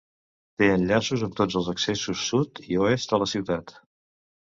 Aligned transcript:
Té 0.61 0.69
enllaços 0.77 1.27
amb 1.27 1.37
tots 1.41 1.59
els 1.63 1.71
accessos 1.75 2.25
sud 2.33 2.65
i 2.73 2.83
oest 2.89 3.17
a 3.19 3.25
la 3.25 3.33
ciutat. 3.37 3.79